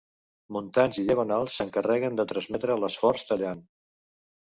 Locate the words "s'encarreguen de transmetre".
1.59-2.79